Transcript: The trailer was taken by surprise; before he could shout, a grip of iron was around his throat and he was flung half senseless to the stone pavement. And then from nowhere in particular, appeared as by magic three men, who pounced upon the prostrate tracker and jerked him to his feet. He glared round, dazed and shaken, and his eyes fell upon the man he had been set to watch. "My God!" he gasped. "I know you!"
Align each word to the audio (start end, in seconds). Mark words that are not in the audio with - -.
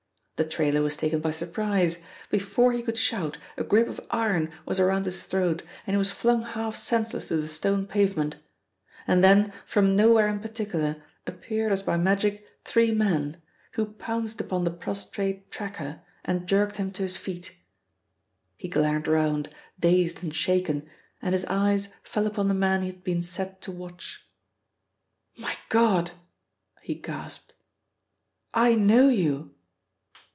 The 0.37 0.49
trailer 0.49 0.81
was 0.81 0.95
taken 0.95 1.19
by 1.21 1.29
surprise; 1.29 2.01
before 2.31 2.73
he 2.73 2.81
could 2.81 2.97
shout, 2.97 3.37
a 3.57 3.63
grip 3.63 3.87
of 3.87 4.01
iron 4.09 4.51
was 4.65 4.79
around 4.79 5.05
his 5.05 5.23
throat 5.25 5.61
and 5.85 5.93
he 5.93 5.99
was 5.99 6.09
flung 6.09 6.41
half 6.41 6.75
senseless 6.75 7.27
to 7.27 7.37
the 7.37 7.47
stone 7.47 7.85
pavement. 7.85 8.37
And 9.05 9.23
then 9.23 9.53
from 9.67 9.95
nowhere 9.95 10.27
in 10.27 10.39
particular, 10.39 10.99
appeared 11.27 11.71
as 11.71 11.83
by 11.83 11.97
magic 11.97 12.43
three 12.65 12.91
men, 12.91 13.39
who 13.73 13.85
pounced 13.85 14.41
upon 14.41 14.63
the 14.63 14.71
prostrate 14.71 15.51
tracker 15.51 16.01
and 16.25 16.47
jerked 16.47 16.77
him 16.77 16.89
to 16.93 17.03
his 17.03 17.17
feet. 17.17 17.51
He 18.57 18.67
glared 18.67 19.07
round, 19.07 19.49
dazed 19.79 20.23
and 20.23 20.33
shaken, 20.33 20.89
and 21.21 21.33
his 21.33 21.45
eyes 21.45 21.89
fell 22.01 22.25
upon 22.25 22.47
the 22.47 22.55
man 22.55 22.81
he 22.81 22.87
had 22.87 23.03
been 23.03 23.21
set 23.21 23.61
to 23.61 23.71
watch. 23.71 24.25
"My 25.37 25.55
God!" 25.69 26.09
he 26.81 26.95
gasped. 26.95 27.53
"I 28.55 28.73
know 28.73 29.07
you!" 29.07 29.53